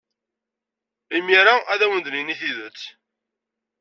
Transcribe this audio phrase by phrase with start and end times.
[1.17, 2.81] Imir-a ad awen-d-nini tidet.